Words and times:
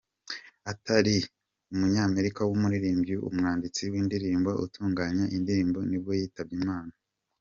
Arthur 0.69 1.01
Lee, 1.05 1.29
umunyamerika 1.73 2.39
w’umuririmbyi, 2.47 3.15
umwanditsi 3.27 3.81
w’indirimbo, 3.91 4.51
utunganya 4.65 5.25
indirimbo 5.35 5.79
ni 5.89 5.97
bwo 6.01 6.11
yitabye 6.19 6.55
Imana. 6.61 6.93